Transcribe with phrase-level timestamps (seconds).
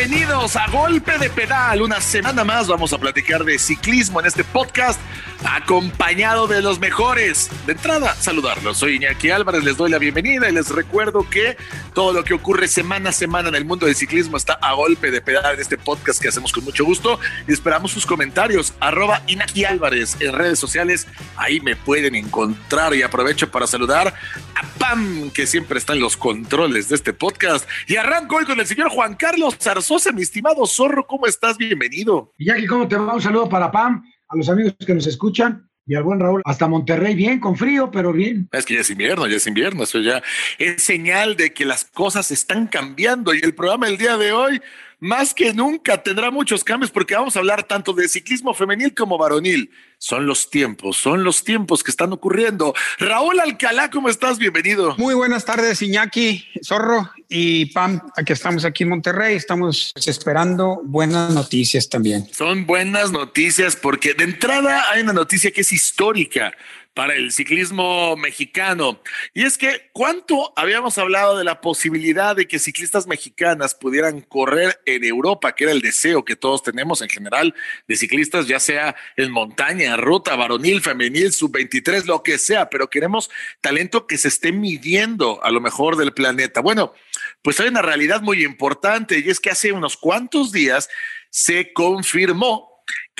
[0.00, 1.82] Bienvenidos a Golpe de Pedal.
[1.82, 4.98] Una semana más vamos a platicar de ciclismo en este podcast
[5.44, 7.50] acompañado de los mejores.
[7.66, 8.78] De entrada, saludarlos.
[8.78, 11.56] Soy Iñaki Álvarez, les doy la bienvenida y les recuerdo que
[11.94, 15.10] todo lo que ocurre semana a semana en el mundo del ciclismo está a golpe
[15.10, 17.18] de pedal en este podcast que hacemos con mucho gusto
[17.48, 18.74] y esperamos sus comentarios.
[18.80, 21.06] Arroba Iñaki Álvarez en redes sociales.
[21.36, 24.08] Ahí me pueden encontrar y aprovecho para saludar
[24.54, 27.68] a Pam, que siempre está en los controles de este podcast.
[27.86, 31.06] Y arranco hoy con el señor Juan Carlos Zarzosa, mi estimado zorro.
[31.06, 31.56] ¿Cómo estás?
[31.56, 32.32] Bienvenido.
[32.38, 33.14] Iñaki, ¿cómo te va?
[33.14, 36.68] Un saludo para Pam a los amigos que nos escuchan y al buen Raúl, hasta
[36.68, 38.48] Monterrey, bien, con frío, pero bien.
[38.52, 40.22] Es que ya es invierno, ya es invierno, eso ya
[40.58, 44.62] es señal de que las cosas están cambiando y el programa del día de hoy,
[45.00, 49.18] más que nunca, tendrá muchos cambios porque vamos a hablar tanto de ciclismo femenil como
[49.18, 49.70] varonil.
[49.98, 52.74] Son los tiempos, son los tiempos que están ocurriendo.
[52.98, 54.38] Raúl Alcalá, ¿cómo estás?
[54.38, 54.94] Bienvenido.
[54.96, 58.00] Muy buenas tardes, Iñaki, Zorro y Pam.
[58.16, 62.28] Aquí estamos aquí en Monterrey, estamos esperando buenas noticias también.
[62.32, 66.52] Son buenas noticias porque de entrada hay una noticia que es histórica
[67.00, 69.00] para el ciclismo mexicano.
[69.32, 74.78] Y es que, ¿cuánto habíamos hablado de la posibilidad de que ciclistas mexicanas pudieran correr
[74.84, 77.54] en Europa, que era el deseo que todos tenemos en general
[77.88, 83.30] de ciclistas, ya sea en montaña, ruta, varonil, femenil, sub-23, lo que sea, pero queremos
[83.62, 86.60] talento que se esté midiendo a lo mejor del planeta.
[86.60, 86.92] Bueno,
[87.40, 90.90] pues hay una realidad muy importante y es que hace unos cuantos días
[91.30, 92.69] se confirmó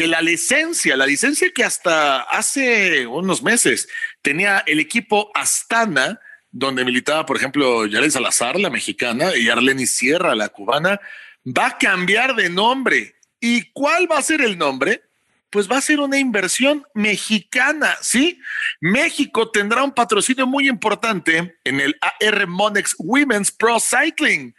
[0.01, 3.87] que la licencia, la licencia que hasta hace unos meses
[4.23, 6.19] tenía el equipo Astana,
[6.51, 10.98] donde militaba, por ejemplo, Yarel Salazar, la mexicana, y Arleni Sierra, la cubana,
[11.47, 13.15] va a cambiar de nombre.
[13.41, 15.03] ¿Y cuál va a ser el nombre?
[15.51, 18.41] Pues va a ser una inversión mexicana, ¿sí?
[18.81, 24.55] México tendrá un patrocinio muy importante en el AR Monex Women's Pro Cycling.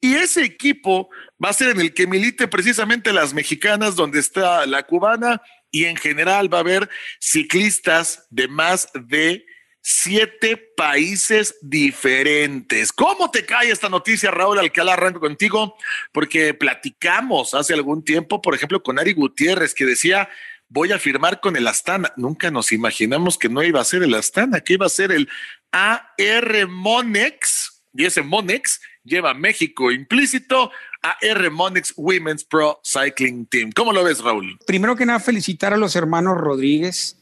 [0.00, 1.10] Y ese equipo
[1.42, 5.84] va a ser en el que milite precisamente las mexicanas, donde está la cubana, y
[5.84, 6.88] en general va a haber
[7.20, 9.44] ciclistas de más de
[9.82, 12.92] siete países diferentes.
[12.92, 14.94] ¿Cómo te cae esta noticia, Raúl Alcalá?
[14.94, 15.76] Arranco contigo,
[16.12, 20.28] porque platicamos hace algún tiempo, por ejemplo, con Ari Gutiérrez, que decía,
[20.68, 22.12] voy a firmar con el Astana.
[22.16, 25.28] Nunca nos imaginamos que no iba a ser el Astana, que iba a ser el
[25.72, 30.70] AR Monex, y ese Monex lleva México implícito
[31.02, 33.72] a R Monix Women's Pro Cycling Team.
[33.72, 34.58] ¿Cómo lo ves, Raúl?
[34.66, 37.16] Primero que nada, felicitar a los hermanos Rodríguez,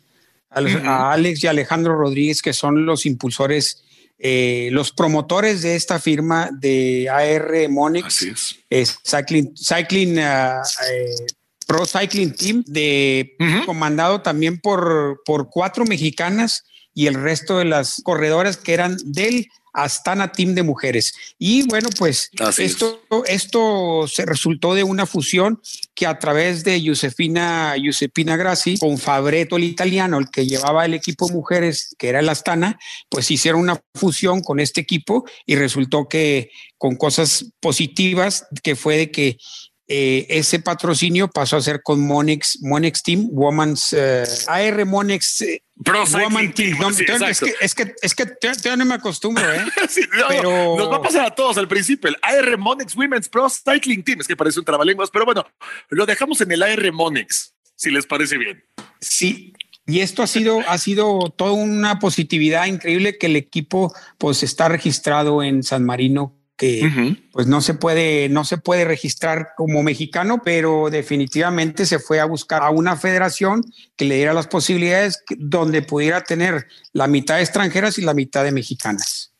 [0.50, 3.84] a, Alex y Alejandro Rodríguez, que son los impulsores,
[4.18, 8.06] eh, los promotores de esta firma de AR Monix.
[8.06, 8.32] Así
[8.68, 8.98] es.
[9.04, 11.26] Cycling, Cycling uh, eh,
[11.66, 13.36] Pro Cycling Team, de,
[13.66, 16.64] comandado también por, por cuatro mexicanas
[16.94, 19.46] y el resto de las corredoras que eran del
[19.82, 21.14] Astana Team de mujeres.
[21.38, 25.60] Y bueno, pues esto, esto se resultó de una fusión
[25.94, 30.94] que a través de Josefina, Josepina Grassi con Fabreto, el italiano, el que llevaba el
[30.94, 32.78] equipo mujeres, que era el Astana,
[33.08, 38.96] pues hicieron una fusión con este equipo y resultó que con cosas positivas, que fue
[38.96, 39.38] de que
[39.90, 45.62] eh, ese patrocinio pasó a ser con Monex, Monex Team, Women's, eh, AR Monex eh,
[46.12, 46.76] Woman Team.
[46.90, 47.74] es, que, es
[48.14, 49.64] que, es que no me acostumbro, ¿eh?
[50.28, 50.76] pero...
[50.76, 52.10] Nos va a pasar a todos al principio.
[52.10, 54.20] El AR Monex Women's Pro Cycling Team.
[54.20, 55.46] Es que parece un trabalenguas, pero bueno,
[55.88, 58.62] lo dejamos en el AR Monex, si les parece bien.
[59.00, 59.54] Sí,
[59.86, 64.68] y esto ha sido, ha sido toda una positividad increíble que el equipo pues está
[64.68, 70.42] registrado en San Marino que pues no se puede no se puede registrar como mexicano,
[70.44, 73.62] pero definitivamente se fue a buscar a una federación
[73.96, 78.42] que le diera las posibilidades donde pudiera tener la mitad de extranjeras y la mitad
[78.42, 79.32] de mexicanas.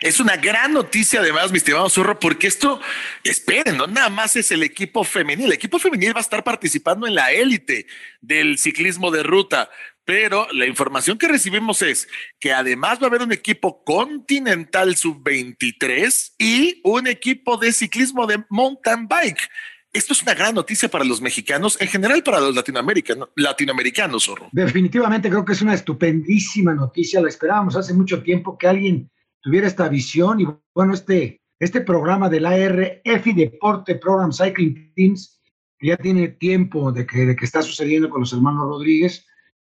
[0.00, 2.80] Es una gran noticia además, mi estimado Zorro, porque esto,
[3.22, 5.46] esperen, no nada más es el equipo femenil.
[5.46, 7.86] El equipo femenil va a estar participando en la élite
[8.20, 9.70] del ciclismo de ruta,
[10.04, 12.08] pero la información que recibimos es
[12.38, 18.44] que además va a haber un equipo continental sub-23 y un equipo de ciclismo de
[18.50, 19.48] mountain bike.
[19.92, 24.48] Esto es una gran noticia para los mexicanos, en general para los latinoamericanos, latinoamericanos, Zorro.
[24.50, 27.20] Definitivamente creo que es una estupendísima noticia.
[27.20, 29.08] La esperábamos hace mucho tiempo que alguien
[29.40, 35.40] tuviera esta visión y bueno, este, este programa del ARF Deporte Program Cycling Teams,
[35.80, 39.24] ya tiene tiempo de que, de que está sucediendo con los hermanos Rodríguez,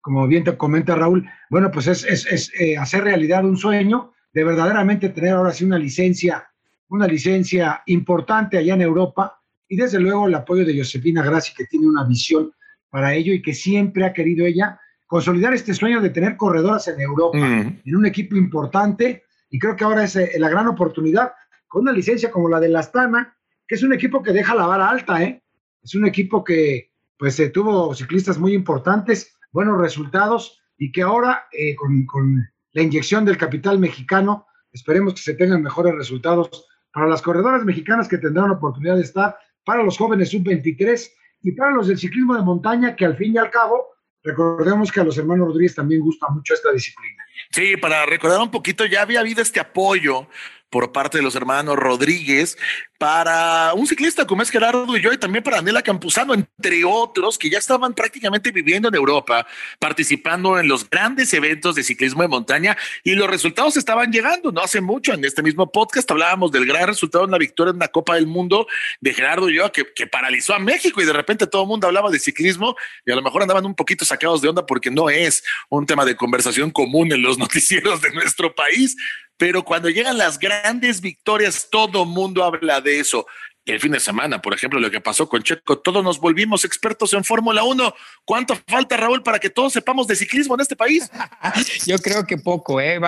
[0.06, 4.44] como bien te comenta Raúl, bueno, pues es, es, eh, hacer realidad un sueño de
[4.44, 6.46] verdaderamente tener ahora sí una licencia,
[6.86, 11.64] una licencia importante allá en Europa y desde luego el apoyo de Josefina Grassi, que
[11.64, 12.52] tiene una visión
[12.88, 17.00] para ello y que siempre ha querido ella consolidar este sueño de tener corredoras en
[17.00, 21.32] Europa, en un equipo importante y creo que ahora es eh, la gran oportunidad
[21.66, 23.36] con una licencia como la de la Astana,
[23.66, 25.42] que es un equipo que deja la vara alta, ¿eh?
[25.82, 31.74] Es un equipo que pues tuvo ciclistas muy importantes, buenos resultados y que ahora eh,
[31.76, 37.22] con, con la inyección del capital mexicano, esperemos que se tengan mejores resultados para las
[37.22, 41.10] corredoras mexicanas que tendrán oportunidad de estar, para los jóvenes sub-23
[41.42, 43.88] y para los del ciclismo de montaña, que al fin y al cabo,
[44.22, 47.22] recordemos que a los hermanos Rodríguez también gusta mucho esta disciplina.
[47.50, 50.26] Sí, para recordar un poquito, ya había habido este apoyo
[50.70, 52.56] por parte de los hermanos Rodríguez
[52.98, 57.38] para un ciclista como es Gerardo y yo y también para Daniela Campuzano, entre otros
[57.38, 59.46] que ya estaban prácticamente viviendo en Europa,
[59.78, 64.50] participando en los grandes eventos de ciclismo de montaña y los resultados estaban llegando.
[64.50, 67.78] No hace mucho en este mismo podcast hablábamos del gran resultado en la victoria en
[67.78, 68.66] la Copa del Mundo
[69.00, 71.86] de Gerardo y yo que, que paralizó a México y de repente todo el mundo
[71.86, 75.10] hablaba de ciclismo y a lo mejor andaban un poquito sacados de onda porque no
[75.10, 78.96] es un tema de conversación común en los noticieros de nuestro país
[79.36, 83.26] pero cuando llegan las grandes victorias, todo mundo habla de eso.
[83.66, 87.12] El fin de semana, por ejemplo, lo que pasó con Checo, todos nos volvimos expertos
[87.14, 87.94] en Fórmula 1.
[88.24, 91.10] ¿Cuánto falta, Raúl, para que todos sepamos de ciclismo en este país?
[91.86, 93.00] Yo creo que poco, ¿eh?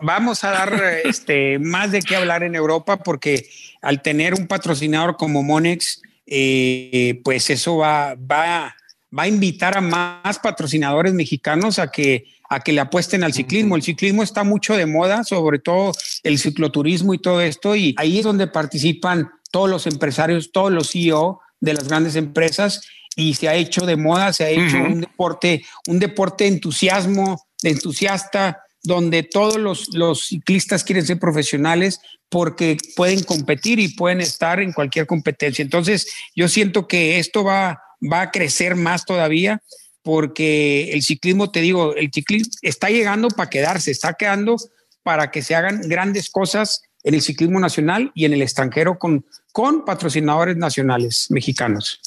[0.00, 0.74] vamos a dar
[1.04, 3.48] este, más de qué hablar en Europa porque
[3.80, 8.74] al tener un patrocinador como Monex, eh, pues eso va, va,
[9.16, 13.76] va a invitar a más patrocinadores mexicanos a que a que le apuesten al ciclismo.
[13.76, 18.18] El ciclismo está mucho de moda, sobre todo el cicloturismo y todo esto, y ahí
[18.18, 22.82] es donde participan todos los empresarios, todos los CEO de las grandes empresas
[23.16, 27.42] y se ha hecho de moda, se ha hecho un deporte, un deporte de entusiasmo,
[27.62, 34.20] de entusiasta, donde todos los, los ciclistas quieren ser profesionales porque pueden competir y pueden
[34.20, 35.62] estar en cualquier competencia.
[35.62, 39.62] Entonces, yo siento que esto va, va a crecer más todavía
[40.02, 44.56] porque el ciclismo, te digo, el ciclismo está llegando para quedarse, está quedando
[45.02, 49.24] para que se hagan grandes cosas en el ciclismo nacional y en el extranjero con,
[49.52, 52.00] con patrocinadores nacionales mexicanos.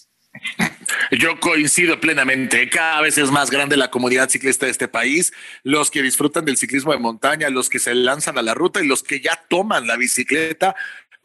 [1.11, 2.69] Yo coincido plenamente.
[2.69, 5.33] Cada vez es más grande la comunidad ciclista de este país,
[5.63, 8.87] los que disfrutan del ciclismo de montaña, los que se lanzan a la ruta y
[8.87, 10.75] los que ya toman la bicicleta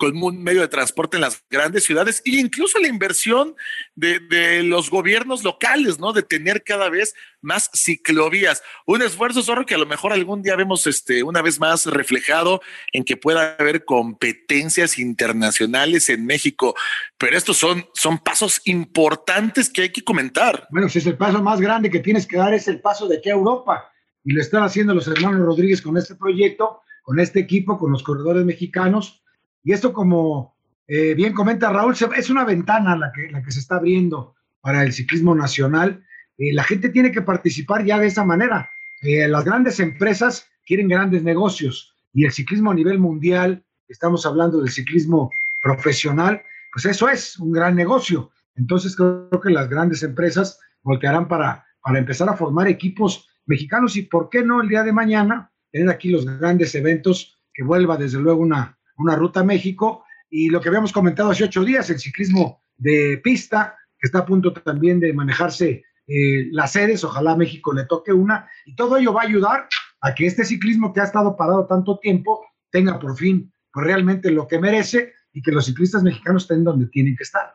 [0.00, 3.54] como un medio de transporte en las grandes ciudades e incluso la inversión
[3.94, 6.14] de, los gobiernos locales, ¿no?
[6.14, 8.62] De tener cada vez más ciclovías.
[8.86, 12.62] Un esfuerzo, zorro, que a lo mejor algún día vemos este, una vez más reflejado
[12.92, 16.74] en que pueda haber competencias internacionales en México.
[17.18, 20.66] Pero estos son, son pasos importantes que hay que comentar.
[20.70, 23.18] Bueno, si es el paso más grande que tienes que dar, es el paso de
[23.18, 23.92] aquí a Europa.
[24.24, 28.02] Y lo están haciendo los hermanos Rodríguez con este proyecto, con este equipo, con los
[28.02, 29.20] corredores mexicanos
[29.62, 30.54] y esto, como
[30.86, 34.82] eh, bien comenta Raúl, es una ventana la que, la que se está abriendo para
[34.82, 36.04] el ciclismo nacional.
[36.38, 38.70] Eh, la gente tiene que participar ya de esa manera.
[39.02, 44.60] Eh, las grandes empresas quieren grandes negocios y el ciclismo a nivel mundial, estamos hablando
[44.60, 45.30] del ciclismo
[45.62, 46.42] profesional,
[46.72, 48.30] pues eso es un gran negocio.
[48.56, 54.02] Entonces creo que las grandes empresas voltearán para, para empezar a formar equipos mexicanos y
[54.02, 58.18] por qué no el día de mañana tener aquí los grandes eventos que vuelva desde
[58.18, 61.98] luego una, una ruta a México, y lo que habíamos comentado hace ocho días, el
[61.98, 67.72] ciclismo de pista, que está a punto también de manejarse eh, las sedes, ojalá México
[67.72, 69.68] le toque una, y todo ello va a ayudar
[70.00, 74.30] a que este ciclismo que ha estado parado tanto tiempo tenga por fin pues, realmente
[74.30, 77.54] lo que merece y que los ciclistas mexicanos estén donde tienen que estar.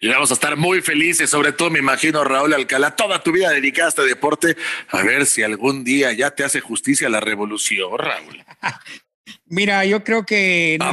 [0.00, 3.50] Y vamos a estar muy felices, sobre todo me imagino Raúl Alcalá, toda tu vida
[3.50, 4.56] dedicada a este deporte,
[4.90, 8.44] a ver si algún día ya te hace justicia la revolución, Raúl.
[9.46, 10.78] Mira, yo creo que.
[10.80, 10.92] a,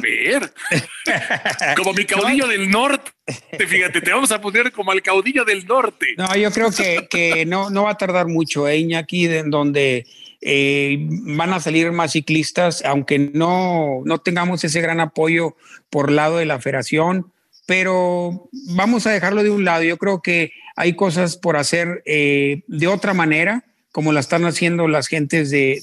[0.00, 0.52] ver,
[1.76, 3.10] como mi caudillo del norte.
[3.58, 6.06] Fíjate, te vamos a poner como al caudillo del norte.
[6.16, 9.26] No, yo creo que, que no, no va a tardar mucho, ¿eh, Iñaki?
[9.26, 10.06] En donde
[10.40, 15.56] eh, van a salir más ciclistas, aunque no, no tengamos ese gran apoyo
[15.90, 17.32] por lado de la federación,
[17.66, 19.82] pero vamos a dejarlo de un lado.
[19.82, 24.88] Yo creo que hay cosas por hacer eh, de otra manera, como la están haciendo
[24.88, 25.80] las gentes de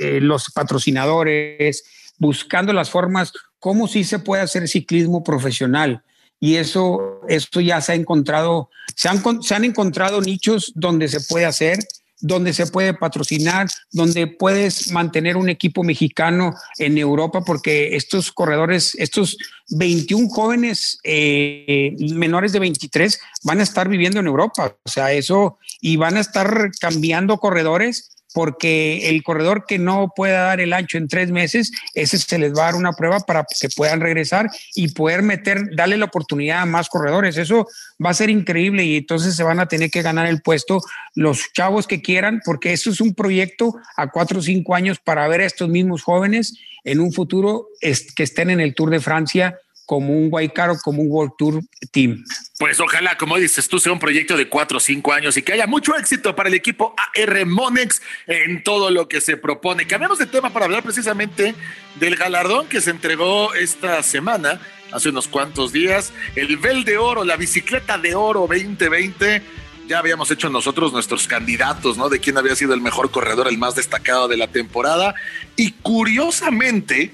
[0.00, 1.84] eh, los patrocinadores,
[2.18, 6.02] buscando las formas, cómo sí se puede hacer ciclismo profesional.
[6.40, 11.20] Y eso, eso ya se ha encontrado, se han, se han encontrado nichos donde se
[11.20, 11.78] puede hacer,
[12.20, 18.94] donde se puede patrocinar, donde puedes mantener un equipo mexicano en Europa, porque estos corredores,
[18.96, 19.36] estos
[19.68, 24.76] 21 jóvenes eh, menores de 23 van a estar viviendo en Europa.
[24.84, 30.42] O sea, eso, y van a estar cambiando corredores porque el corredor que no pueda
[30.42, 33.44] dar el ancho en tres meses, ese se les va a dar una prueba para
[33.60, 37.36] que puedan regresar y poder meter, darle la oportunidad a más corredores.
[37.36, 37.66] Eso
[38.04, 40.80] va a ser increíble y entonces se van a tener que ganar el puesto
[41.14, 45.26] los chavos que quieran, porque eso es un proyecto a cuatro o cinco años para
[45.28, 49.58] ver a estos mismos jóvenes en un futuro que estén en el Tour de Francia
[49.90, 52.24] como un Guaycaro, como un World Tour Team.
[52.60, 55.52] Pues ojalá, como dices tú, sea un proyecto de cuatro o cinco años y que
[55.52, 59.88] haya mucho éxito para el equipo AR Monex en todo lo que se propone.
[59.88, 61.56] Cambiamos de tema para hablar precisamente
[61.98, 64.60] del galardón que se entregó esta semana,
[64.92, 69.42] hace unos cuantos días, el Vel de Oro, la bicicleta de oro 2020
[69.88, 72.08] ya habíamos hecho nosotros nuestros candidatos, ¿no?
[72.08, 75.16] De quién había sido el mejor corredor, el más destacado de la temporada.
[75.56, 77.12] Y curiosamente,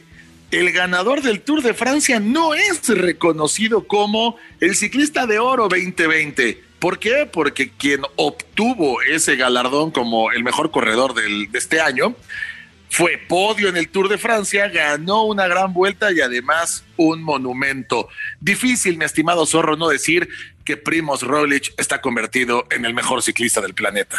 [0.58, 6.62] el ganador del Tour de Francia no es reconocido como el ciclista de oro 2020.
[6.78, 7.28] ¿Por qué?
[7.30, 12.14] Porque quien obtuvo ese galardón como el mejor corredor del, de este año
[12.88, 18.08] fue podio en el Tour de Francia, ganó una gran vuelta y además un monumento.
[18.40, 20.26] Difícil, mi estimado Zorro, no decir
[20.64, 24.16] que Primoz Roglic está convertido en el mejor ciclista del planeta.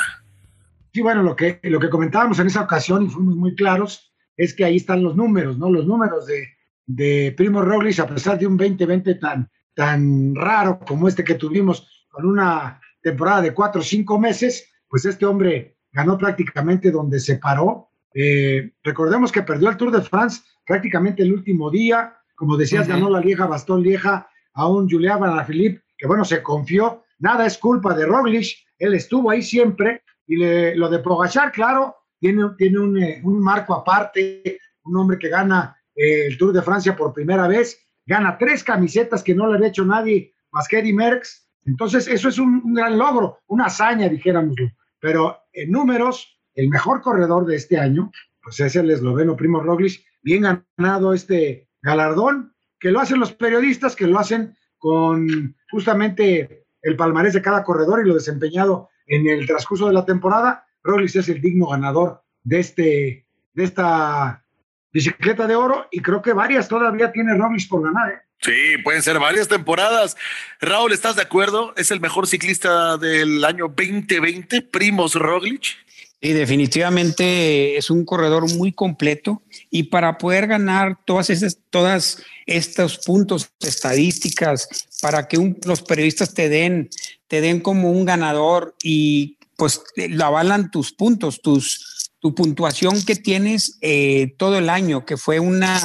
[0.93, 4.53] Sí, bueno, lo que, lo que comentábamos en esa ocasión y fuimos muy claros es
[4.53, 5.69] que ahí están los números, ¿no?
[5.69, 6.47] Los números de,
[6.85, 12.05] de Primo Roglic, a pesar de un 2020 tan, tan raro como este que tuvimos,
[12.09, 17.37] con una temporada de cuatro o cinco meses, pues este hombre ganó prácticamente donde se
[17.37, 17.87] paró
[18.19, 22.15] eh, recordemos que perdió el Tour de France prácticamente el último día.
[22.35, 27.03] Como decías, ganó la Lieja, Bastón Lieja a un Julián Philippe, que bueno, se confió.
[27.19, 30.01] Nada es culpa de Roglic, él estuvo ahí siempre.
[30.25, 35.29] Y lo de Pogachar, claro, tiene, tiene un, eh, un, marco aparte, un hombre que
[35.29, 39.55] gana eh, el Tour de Francia por primera vez, gana tres camisetas que no le
[39.55, 41.47] había hecho nadie más que Eddie Merckx.
[41.65, 44.71] Entonces, eso es un, gran logro, una hazaña, dijéramoslo.
[44.99, 50.03] Pero en números, el mejor corredor de este año, pues es el esloveno Primo Roglic,
[50.23, 50.43] bien
[50.77, 57.33] ganado este galardón, que lo hacen los periodistas, que lo hacen con justamente el palmarés
[57.33, 60.66] de cada corredor y lo desempeñado en el transcurso de la temporada.
[60.87, 64.43] Roglic es el digno ganador de, este, de esta
[64.91, 68.11] bicicleta de oro y creo que varias todavía tiene Roglic por ganar.
[68.11, 68.21] ¿eh?
[68.39, 70.15] Sí, pueden ser varias temporadas.
[70.61, 71.73] Raúl, ¿estás de acuerdo?
[71.75, 75.75] ¿Es el mejor ciclista del año 2020, Primos Roglic?
[76.19, 82.99] Y definitivamente es un corredor muy completo y para poder ganar todas esas, todas estos
[83.05, 86.89] puntos estadísticas, para que los periodistas te den,
[87.27, 93.15] te den como un ganador y pues lo avalan tus puntos, tus, tu puntuación que
[93.15, 95.81] tienes eh, todo el año, que fue una,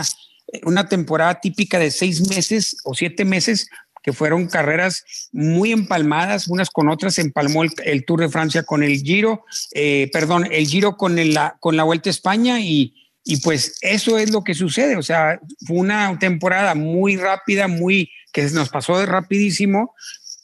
[0.65, 3.69] una temporada típica de seis meses o siete meses
[4.03, 9.01] que fueron carreras muy empalmadas, unas con otras, empalmó el, Tour de Francia con el
[9.01, 13.79] Giro, eh, perdón, el Giro con, la, con la Vuelta a España y, y pues
[13.81, 18.71] eso es lo que sucede, o sea, fue una temporada muy rápida, muy que nos
[18.71, 19.95] pasó de rapidísimo,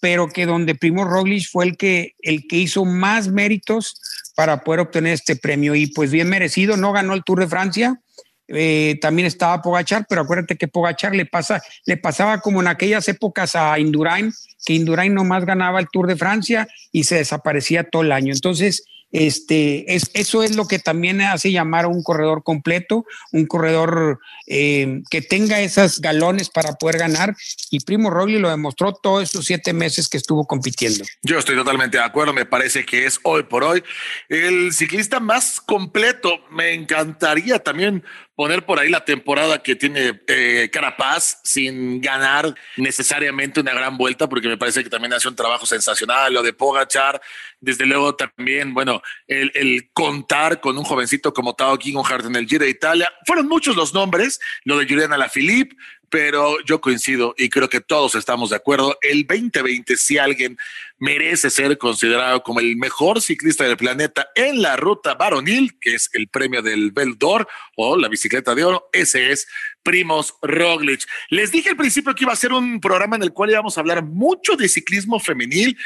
[0.01, 4.01] pero que donde Primo Roglic fue el que, el que hizo más méritos
[4.35, 5.75] para poder obtener este premio.
[5.75, 8.01] Y pues bien merecido, no ganó el Tour de Francia,
[8.49, 13.07] eh, también estaba Pogachar, pero acuérdate que Pogachar le, pasa, le pasaba como en aquellas
[13.09, 14.33] épocas a Indurain,
[14.65, 18.33] que Indurain nomás ganaba el Tour de Francia y se desaparecía todo el año.
[18.33, 23.47] Entonces, este, es, eso es lo que también hace llamar a un corredor completo, un
[23.47, 27.35] corredor eh, que tenga esas galones para poder ganar.
[27.71, 31.05] Y Primo Rogli lo demostró todos estos siete meses que estuvo compitiendo.
[31.23, 32.33] Yo estoy totalmente de acuerdo.
[32.33, 33.83] Me parece que es hoy por hoy
[34.29, 36.31] el ciclista más completo.
[36.51, 38.05] Me encantaría también
[38.39, 44.29] poner por ahí la temporada que tiene eh, Carapaz sin ganar necesariamente una gran vuelta,
[44.29, 46.33] porque me parece que también hace un trabajo sensacional.
[46.33, 47.21] Lo de Pogachar,
[47.59, 52.65] desde luego también, bueno, el, contar con un jovencito como Tao Kinghart en el Giro
[52.65, 53.13] de Italia.
[53.27, 55.75] Fueron muchos los nombres, lo de Juliana Lafilippe,
[56.09, 58.97] pero yo coincido y creo que todos estamos de acuerdo.
[59.03, 60.57] El 2020, si alguien
[60.99, 66.11] merece ser considerado como el mejor ciclista del planeta en la ruta varonil, que es
[66.13, 69.47] el premio del Beldor o la bicicleta de oro, ese es
[69.83, 71.07] Primos Roglic.
[71.31, 73.81] Les dije al principio que iba a ser un programa en el cual íbamos a
[73.81, 75.79] hablar mucho de ciclismo femenil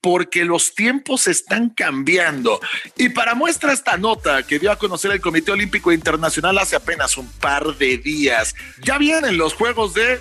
[0.00, 2.60] porque los tiempos están cambiando.
[2.96, 7.18] Y para muestra esta nota que dio a conocer el Comité Olímpico Internacional hace apenas
[7.18, 10.20] un par de días, ya vienen los Juegos de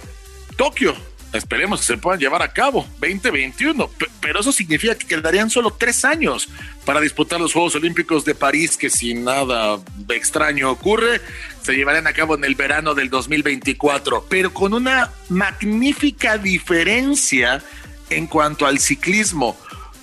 [0.58, 5.71] Tokio esperemos que se puedan llevar a cabo 2021, pero eso significa que quedarían solo
[5.71, 6.50] tres años
[6.86, 11.21] para disputar los Juegos Olímpicos de París, que si nada extraño ocurre,
[11.62, 17.62] se llevarán a cabo en el verano del 2024, pero con una magnífica diferencia
[18.09, 19.57] en cuanto al ciclismo,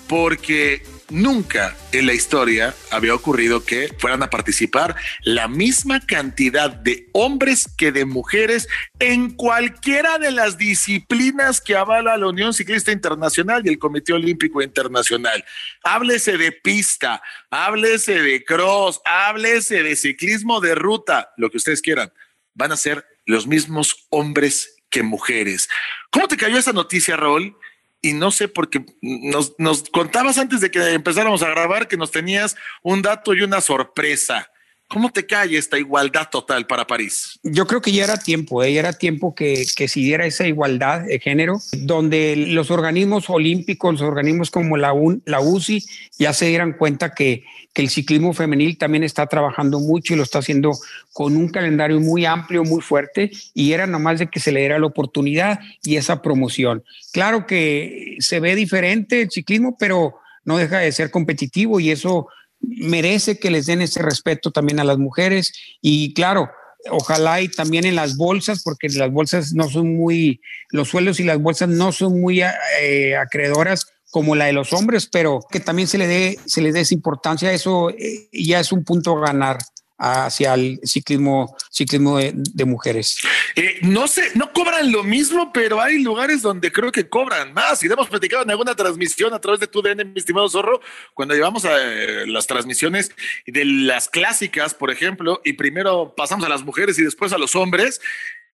[0.06, 7.08] porque Nunca en la historia había ocurrido que fueran a participar la misma cantidad de
[7.12, 8.66] hombres que de mujeres
[8.98, 14.62] en cualquiera de las disciplinas que avala la Unión Ciclista Internacional y el Comité Olímpico
[14.62, 15.44] Internacional.
[15.84, 22.12] Háblese de pista, háblese de cross, háblese de ciclismo de ruta, lo que ustedes quieran.
[22.54, 25.68] Van a ser los mismos hombres que mujeres.
[26.10, 27.56] ¿Cómo te cayó esa noticia, Raúl?
[28.02, 32.10] Y no sé, porque nos, nos contabas antes de que empezáramos a grabar que nos
[32.10, 34.50] tenías un dato y una sorpresa.
[34.88, 37.40] ¿Cómo te cae esta igualdad total para París?
[37.42, 38.72] Yo creo que ya era tiempo, ¿eh?
[38.72, 43.94] ya era tiempo que, que se diera esa igualdad de género, donde los organismos olímpicos,
[43.94, 45.84] los organismos como la, la UCI,
[46.18, 50.22] ya se dieran cuenta que, que el ciclismo femenil también está trabajando mucho y lo
[50.22, 50.70] está haciendo
[51.12, 54.78] con un calendario muy amplio, muy fuerte, y era nomás de que se le diera
[54.78, 56.84] la oportunidad y esa promoción.
[57.12, 62.28] Claro que se ve diferente el ciclismo, pero no deja de ser competitivo y eso
[62.60, 65.52] merece que les den ese respeto también a las mujeres.
[65.80, 66.50] Y claro,
[66.90, 71.24] ojalá y también en las bolsas, porque las bolsas no son muy, los sueldos y
[71.24, 72.42] las bolsas no son muy
[72.80, 76.72] eh, acreedoras como la de los hombres, pero que también se le dé, se le
[76.72, 79.58] dé esa importancia, eso eh, ya es un punto a ganar
[79.98, 83.18] hacia el ciclismo, ciclismo de, mujeres.
[83.54, 87.82] Eh, no sé, no cobran lo mismo, pero hay lugares donde creo que cobran más.
[87.82, 90.80] Y hemos platicado en alguna transmisión a través de tu DN, mi estimado Zorro,
[91.14, 93.12] cuando llevamos a eh, las transmisiones
[93.46, 97.54] de las clásicas, por ejemplo, y primero pasamos a las mujeres y después a los
[97.54, 98.00] hombres.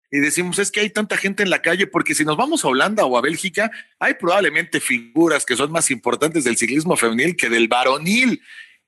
[0.09, 2.69] Y decimos, es que hay tanta gente en la calle, porque si nos vamos a
[2.69, 7.49] Holanda o a Bélgica, hay probablemente figuras que son más importantes del ciclismo femenil que
[7.49, 8.41] del varonil.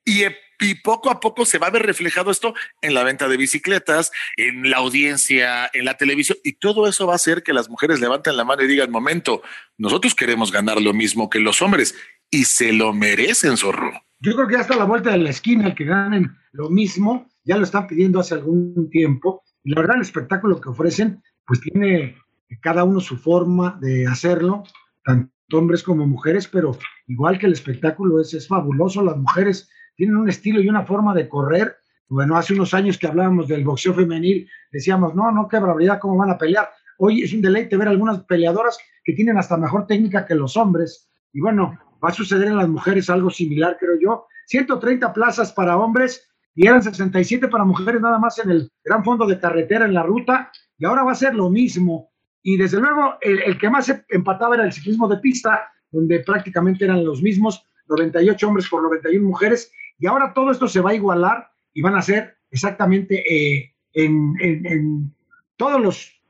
[0.06, 0.24] Y
[0.60, 4.12] y poco a poco se va a ver reflejado esto en la venta de bicicletas,
[4.36, 8.01] en la audiencia, en la televisión, y todo eso va a hacer que las mujeres
[8.01, 9.41] levanten la mano y digan, momento,
[9.77, 11.96] nosotros queremos ganar lo mismo que los hombres,
[12.29, 13.91] y se lo merecen, zorro.
[14.20, 17.58] Yo creo que hasta la vuelta de la esquina el que ganen lo mismo, ya
[17.58, 22.18] lo están pidiendo hace algún tiempo, y la verdad el espectáculo que ofrecen, pues tiene
[22.62, 24.63] cada uno su forma de hacerlo,
[25.06, 26.77] tanto hombres como mujeres, pero
[27.08, 31.13] igual que el espectáculo es, es fabuloso, las mujeres tienen un estilo y una forma
[31.13, 31.75] de correr.
[32.08, 36.16] Bueno, hace unos años que hablábamos del boxeo femenil, decíamos, no, no, qué barbaridad, cómo
[36.16, 36.70] van a pelear.
[37.00, 41.09] Hoy es un deleite ver algunas peleadoras que tienen hasta mejor técnica que los hombres.
[41.33, 44.25] Y bueno, va a suceder en las mujeres algo similar, creo yo.
[44.48, 49.27] 130 plazas para hombres y eran 67 para mujeres nada más en el gran fondo
[49.27, 50.50] de carretera en la ruta.
[50.77, 52.09] Y ahora va a ser lo mismo.
[52.42, 57.03] Y desde luego, el, que más empataba era el ciclismo de pista, donde prácticamente eran
[57.03, 61.51] los mismos, 98 hombres por 91 mujeres, y ahora todo esto se va a igualar
[61.74, 65.14] y van a ser exactamente eh, en,
[65.57, 66.22] todos los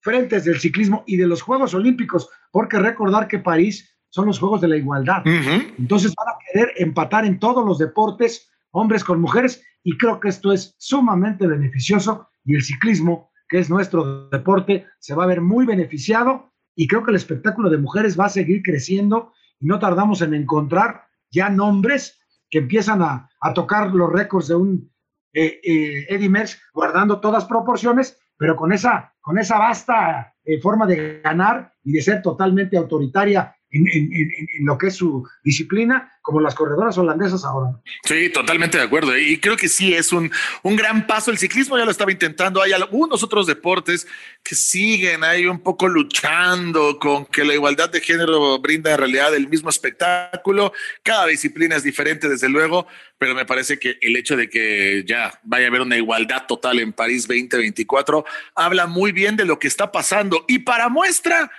[0.00, 4.60] frentes del ciclismo y de los Juegos Olímpicos, porque recordar que París son los Juegos
[4.60, 5.22] de la Igualdad.
[5.26, 10.28] Entonces van a querer empatar en todos los deportes, hombres con mujeres, y creo que
[10.28, 15.40] esto es sumamente beneficioso y el ciclismo, que es nuestro deporte, se va a ver
[15.40, 19.78] muy beneficiado y creo que el espectáculo de mujeres va a seguir creciendo y no
[19.78, 24.92] tardamos en encontrar ya nombres que empiezan a, tocar los récords de un
[25.32, 30.86] eh, eh, Eddie Merckx guardando todas proporciones, pero con esa, con esa vasta eh, forma
[30.86, 36.54] de ganar y de ser totalmente autoritaria en, lo que es su disciplina, como las
[36.54, 37.70] corredoras holandesas ahora.
[38.04, 39.16] Sí, totalmente de acuerdo.
[39.16, 40.30] Y creo que sí es un,
[40.62, 41.30] un gran paso.
[41.30, 42.62] El ciclismo ya lo estaba intentando.
[42.62, 44.06] Hay algunos otros deportes
[44.42, 49.34] que siguen ahí un poco luchando con que la igualdad de género brinda en realidad
[49.34, 50.72] el mismo espectáculo.
[51.02, 52.86] Cada disciplina es diferente, desde luego,
[53.18, 56.80] pero me parece que el hecho de que ya vaya a haber una igualdad total
[56.80, 60.44] en París 2024 habla muy bien de lo que está pasando.
[60.48, 61.50] Y para muestra,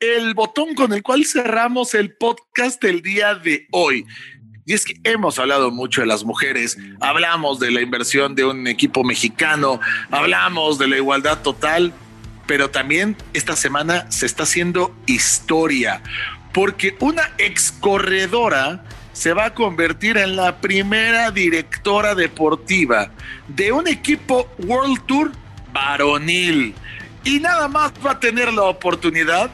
[0.00, 4.04] el botón con el cual cerramos el podcast del día de hoy.
[4.66, 8.66] Y es que hemos hablado mucho de las mujeres, hablamos de la inversión de un
[8.66, 9.80] equipo mexicano,
[10.10, 11.94] hablamos de la igualdad total,
[12.46, 16.02] pero también esta semana se está haciendo historia,
[16.52, 23.10] porque una ex corredora se va a convertir en la primera directora deportiva
[23.48, 25.32] de un equipo World Tour
[25.72, 26.74] varonil.
[27.24, 29.50] Y nada más va a tener la oportunidad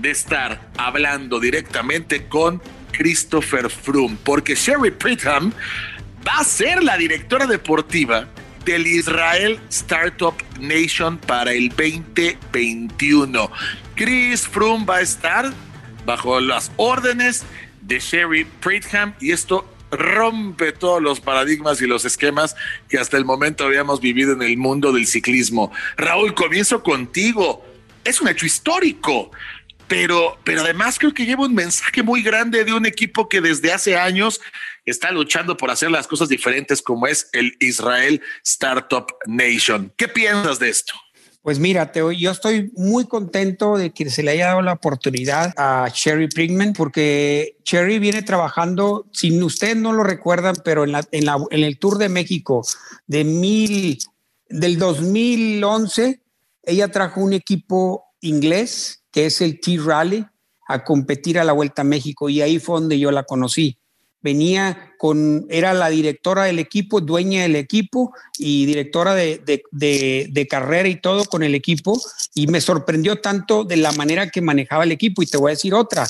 [0.00, 5.52] de estar hablando directamente con Christopher Froome, porque Sherry Pritham
[6.26, 8.28] va a ser la directora deportiva
[8.64, 13.50] del Israel Startup Nation para el 2021.
[13.94, 15.52] Chris Froome va a estar
[16.04, 17.44] bajo las órdenes
[17.82, 22.54] de Sherry Pritham y esto rompe todos los paradigmas y los esquemas
[22.88, 25.72] que hasta el momento habíamos vivido en el mundo del ciclismo.
[25.96, 27.64] Raúl, comienzo contigo.
[28.04, 29.30] Es un hecho histórico
[29.90, 33.72] pero, pero además creo que lleva un mensaje muy grande de un equipo que desde
[33.72, 34.40] hace años
[34.84, 39.92] está luchando por hacer las cosas diferentes como es el Israel Startup Nation.
[39.96, 40.92] ¿Qué piensas de esto?
[41.42, 45.52] Pues mira, Teo, yo estoy muy contento de que se le haya dado la oportunidad
[45.56, 51.04] a Sherry Prigman porque Sherry viene trabajando, si ustedes no lo recuerdan, pero en, la,
[51.10, 52.64] en, la, en el Tour de México
[53.08, 53.98] de mil,
[54.48, 56.20] del 2011,
[56.62, 60.26] ella trajo un equipo inglés, que es el T-Rally,
[60.70, 63.76] a competir a la Vuelta a México y ahí fue donde yo la conocí.
[64.22, 69.40] Venía con, era la directora del equipo, dueña del equipo y directora de,
[69.72, 72.00] de, carrera y todo con el equipo
[72.34, 75.54] y me sorprendió tanto de la manera que manejaba el equipo y te voy a
[75.56, 76.06] decir otra.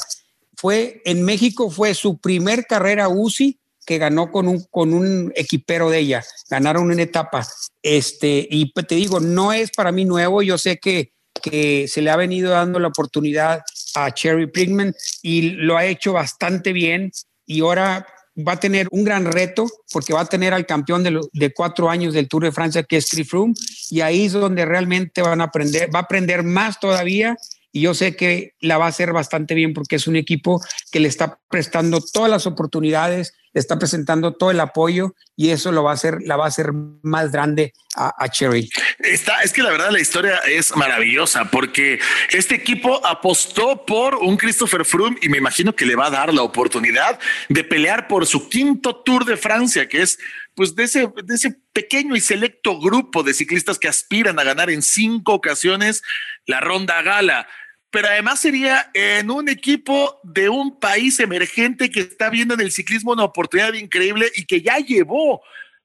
[0.56, 5.88] Fue en México, fue su primer carrera UCI que ganó con un, con un equipero
[5.88, 7.46] de ella, ganaron una etapa.
[7.82, 12.10] Este, y te digo, no es para mí nuevo, yo sé que que se le
[12.10, 13.62] ha venido dando la oportunidad
[13.94, 17.10] a Cherry Prigman y lo ha hecho bastante bien
[17.46, 21.52] y ahora va a tener un gran reto porque va a tener al campeón de,
[21.52, 23.54] cuatro años del Tour de Francia que es Chris Froome
[23.90, 27.36] y ahí es donde realmente van a aprender, va a aprender más todavía
[27.72, 31.00] y yo sé que la va a hacer bastante bien porque es un equipo que
[31.00, 35.82] le está prestando todas las oportunidades, le está presentando todo el apoyo y eso lo
[35.82, 38.70] va a hacer, la va a hacer más grande a, Cherry.
[39.00, 41.98] Está, es que la verdad la historia es maravillosa porque
[42.30, 46.32] este equipo apostó por un Christopher Froome y me imagino que le va a dar
[46.32, 50.18] la oportunidad de pelear por su quinto Tour de Francia, que es
[50.54, 54.70] pues de ese, de ese pequeño y selecto grupo de ciclistas que aspiran a ganar
[54.70, 56.02] en cinco ocasiones
[56.46, 57.48] la ronda gala
[57.90, 62.72] pero además sería en un equipo de un país emergente que está viendo en el
[62.72, 65.42] ciclismo una oportunidad increíble y que ya llevó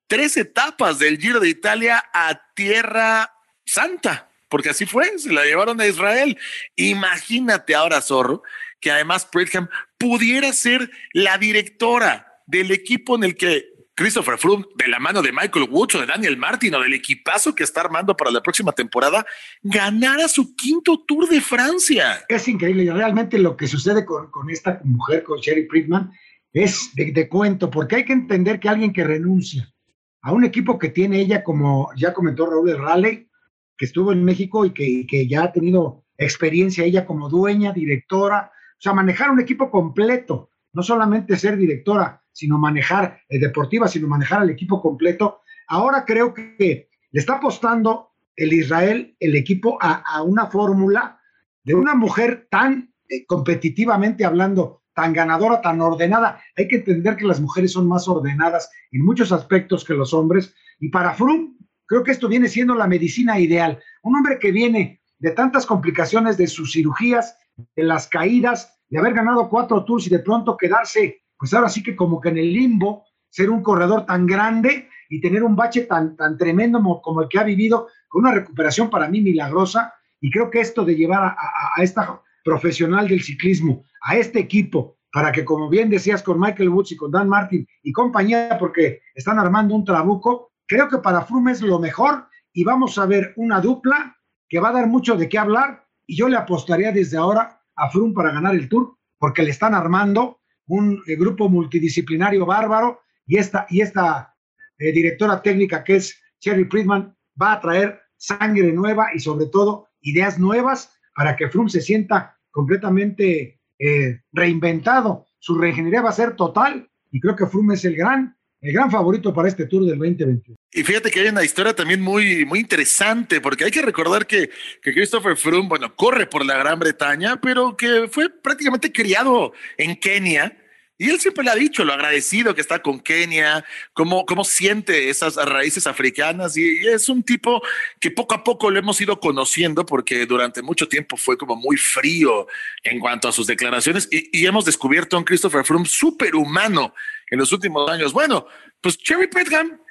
[0.08, 3.34] tres etapas del Giro de Italia a Tierra
[3.66, 6.38] Santa, porque así fue, se la llevaron a Israel.
[6.76, 8.44] Imagínate ahora, Zorro,
[8.80, 14.90] que además Pridham pudiera ser la directora del equipo en el que Christopher Froome, de
[14.90, 18.16] la mano de Michael Woods o de Daniel Martin o del equipazo que está armando
[18.16, 19.26] para la próxima temporada,
[19.64, 22.26] ganara su quinto Tour de Francia.
[22.28, 22.84] Es increíble.
[22.84, 26.12] Y realmente lo que sucede con, esta mujer, con Sherry Friedman,
[26.52, 29.74] es de, cuento, porque hay que entender que alguien que renuncia
[30.22, 33.30] a un equipo que tiene ella, como ya comentó Raúl Raleigh,
[33.78, 38.52] que estuvo en México y que, que ya ha tenido experiencia ella como dueña, directora,
[38.78, 44.08] o sea, manejar un equipo completo, no solamente ser directora, sino manejar eh, deportiva, sino
[44.08, 45.42] manejar al equipo completo.
[45.68, 51.20] Ahora creo que le está apostando el Israel, el equipo, a, una fórmula
[51.64, 56.42] de una mujer tan eh, competitivamente hablando, tan ganadora, tan ordenada.
[56.58, 60.54] Hay que entender que las mujeres son más ordenadas en muchos aspectos que los hombres.
[60.82, 63.80] Y para Froome, creo que esto viene siendo la medicina ideal.
[64.04, 67.38] Un hombre que viene de tantas complicaciones de sus cirugías,
[67.78, 71.84] de las caídas, de haber ganado cuatro tours y de pronto quedarse pues ahora sí
[71.84, 75.82] que como que en el limbo, ser un corredor tan grande y tener un bache
[75.82, 80.32] tan, tan tremendo como, el que ha vivido, con una recuperación para mí milagrosa, y
[80.32, 85.46] creo que esto de llevar a, esta profesional del ciclismo, a este equipo, para que
[85.46, 89.76] como bien decías con Michael Woods y con Dan Martin y compañía, porque están armando
[89.76, 92.28] un trabuco, creo que para Froome es lo mejor.
[92.54, 94.18] Y vamos a ver una dupla
[94.48, 95.86] que va a dar mucho de qué hablar.
[96.06, 99.74] Y yo le apostaría desde ahora a Froome para ganar el Tour porque le están
[99.74, 104.36] armando un eh, grupo multidisciplinario bárbaro y esta, y esta
[104.78, 109.88] eh, directora técnica que es Sherry Friedman va a traer sangre nueva y sobre todo
[110.02, 115.26] ideas nuevas para que Froome se sienta completamente eh, reinventado.
[115.40, 118.92] Su reingeniería va a ser total y creo que Froome es el gran, el gran
[118.92, 120.55] favorito para este Tour del 2021.
[120.76, 124.50] Y fíjate que hay una historia también muy, muy interesante, porque hay que recordar que,
[124.82, 129.96] que Christopher Froome, bueno, corre por la Gran Bretaña, pero que fue prácticamente criado en
[129.96, 130.54] Kenia.
[130.98, 135.08] Y él siempre le ha dicho lo agradecido que está con Kenia, cómo, cómo siente
[135.08, 136.58] esas raíces africanas.
[136.58, 137.62] Y, es un tipo
[138.02, 141.78] que poco a poco lo hemos ido conociendo porque durante mucho tiempo fue como muy
[141.78, 142.48] frío
[142.84, 144.10] en cuanto a sus declaraciones.
[144.12, 146.94] Y, hemos descubierto a un Christopher Froome súper humano
[147.32, 148.12] en los últimos años.
[148.12, 148.46] Bueno,
[148.82, 149.85] pues Cherry Petham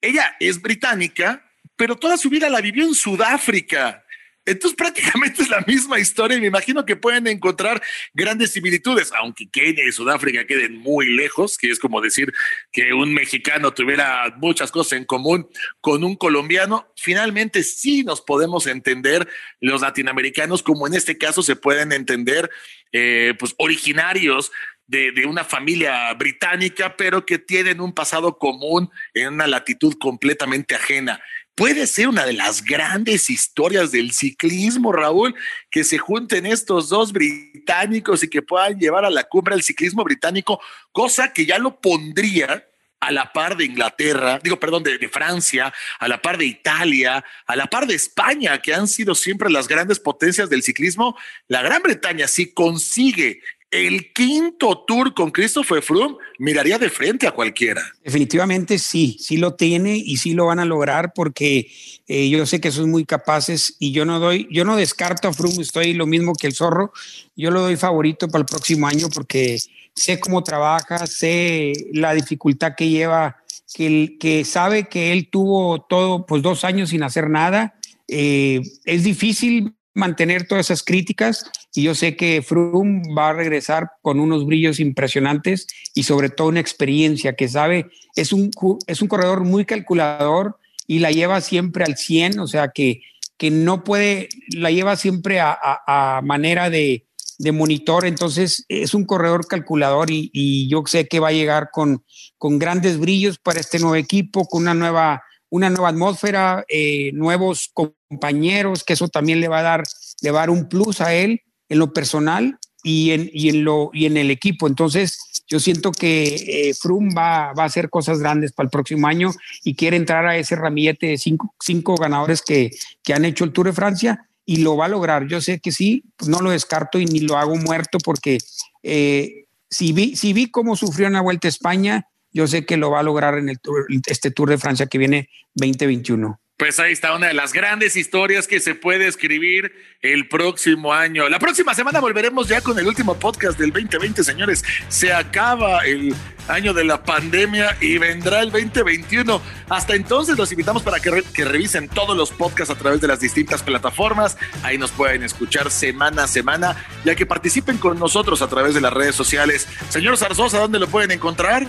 [0.00, 1.44] ella es británica,
[1.76, 4.04] pero toda su vida la vivió en Sudáfrica.
[4.46, 7.82] Entonces prácticamente es la misma historia y me imagino que pueden encontrar
[8.14, 12.32] grandes similitudes, aunque Kenia y Sudáfrica queden muy lejos, que es como decir
[12.72, 15.48] que un mexicano tuviera muchas cosas en común
[15.80, 19.28] con un colombiano, finalmente sí nos podemos entender
[19.60, 22.50] los latinoamericanos como en este caso se pueden entender
[22.92, 24.50] eh, pues originarios
[24.90, 31.20] de, una familia británica, pero que tienen un pasado común en una latitud completamente ajena.
[31.54, 35.34] Puede ser una de las grandes historias del ciclismo, Raúl,
[35.70, 40.02] que se junten estos dos británicos y que puedan llevar a la cumbre el ciclismo
[40.02, 42.66] británico, cosa que ya lo pondría
[42.98, 47.24] a la par de Inglaterra, digo, perdón, de, de, Francia, a la par de Italia,
[47.46, 51.16] a la par de España, que han sido siempre las grandes potencias del ciclismo,
[51.48, 57.32] la Gran Bretaña, si consigue el quinto tour con Christopher Froome miraría de frente a
[57.32, 57.82] cualquiera.
[58.02, 61.70] Definitivamente sí, sí lo tiene y sí lo van a lograr porque
[62.08, 65.32] eh, yo sé que son muy capaces y yo no doy, yo no descarto a
[65.32, 66.92] Froome, estoy lo mismo que el zorro,
[67.36, 69.58] yo lo doy favorito para el próximo año porque
[69.94, 73.36] sé cómo trabaja, sé la dificultad que lleva,
[73.72, 77.74] que, sabe que él tuvo todo, pues dos años sin hacer nada.
[78.08, 83.90] Eh, es difícil mantener todas esas críticas y yo sé que Froome va a regresar
[84.02, 88.50] con unos brillos impresionantes y sobre todo una experiencia que sabe, es un,
[88.86, 93.02] es un corredor muy calculador y la lleva siempre al 100, o sea que,
[93.36, 97.06] que no puede, la lleva siempre a, manera de,
[97.38, 101.70] de, monitor, entonces es un corredor calculador y, y, yo sé que va a llegar
[101.70, 102.04] con,
[102.36, 107.72] con grandes brillos para este nuevo equipo, con una nueva una nueva atmósfera, eh, nuevos
[107.74, 109.82] compañeros, que eso también le va a dar,
[110.22, 113.64] le va a dar un plus a él en lo personal y en, y en,
[113.64, 114.66] lo, y en el equipo.
[114.66, 116.72] Entonces, yo siento que eh,
[117.16, 119.32] va, va, a hacer cosas grandes para el próximo año
[119.64, 122.70] y quiere entrar a ese ramillete de cinco, cinco ganadores que,
[123.02, 125.26] que, han hecho el Tour de Francia y lo va a lograr.
[125.26, 128.38] Yo sé que sí, no lo descarto y ni lo hago muerto porque
[128.82, 132.76] eh, si, vi, si vi cómo sufrió en la Vuelta a España, yo sé que
[132.76, 133.58] lo va a lograr en el
[134.06, 136.40] este Tour de Francia que viene 2021.
[136.60, 141.26] Pues ahí está una de las grandes historias que se puede escribir el próximo año.
[141.30, 144.62] La próxima semana volveremos ya con el último podcast del 2020, señores.
[144.90, 146.14] Se acaba el
[146.48, 149.40] año de la pandemia y vendrá el 2021.
[149.68, 153.20] Hasta entonces los invitamos para que, que, revisen todos los podcasts a través de las
[153.20, 154.36] distintas plataformas.
[154.62, 158.80] Ahí nos pueden escuchar semana a semana, ya que participen con nosotros a través de
[158.80, 159.68] las redes sociales.
[159.88, 161.66] Señor Zarzosa, ¿dónde lo pueden encontrar?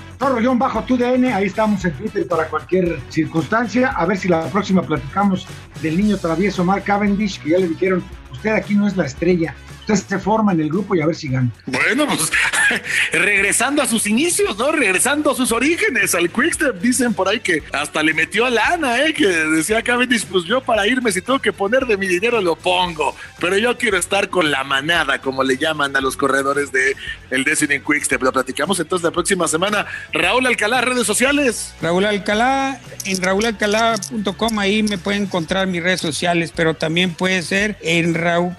[0.61, 3.89] Bajo tu DN, ahí estamos en Twitter para cualquier circunstancia.
[3.89, 5.47] A ver si la próxima platicamos
[5.81, 9.55] del niño travieso Mark Cavendish, que ya le dijeron, usted aquí no es la estrella,
[9.97, 11.49] se forma en el grupo y a ver si gana.
[11.65, 12.31] Bueno, pues
[13.11, 14.71] regresando a sus inicios, ¿no?
[14.71, 19.03] Regresando a sus orígenes, al Quickstep, dicen por ahí que hasta le metió a lana,
[19.03, 19.13] ¿eh?
[19.13, 22.55] Que decía Cavendish, pues yo para irme si tengo que poner de mi dinero lo
[22.55, 26.95] pongo, pero yo quiero estar con la manada, como le llaman a los corredores de
[27.29, 28.21] el Destiny Quickstep.
[28.21, 29.85] Lo platicamos entonces la próxima semana.
[30.13, 31.73] Raúl Alcalá, redes sociales.
[31.81, 37.77] Raúl Alcalá, en raulalcalá.com, ahí me pueden encontrar mis redes sociales, pero también puede ser
[37.81, 38.55] en Raúl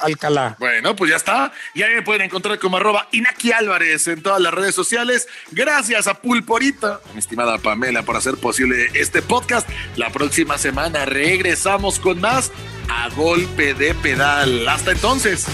[0.00, 0.56] Alcalá.
[0.58, 1.52] Bueno, pues ya está.
[1.74, 5.28] Y ahí me pueden encontrar como arroba Inaki Álvarez en todas las redes sociales.
[5.50, 9.68] Gracias a Pulporita, mi estimada Pamela, por hacer posible este podcast.
[9.96, 12.52] La próxima semana regresamos con más
[12.88, 14.68] a golpe de pedal.
[14.68, 15.46] Hasta entonces.